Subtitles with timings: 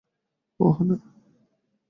[0.59, 0.95] ওহ, না!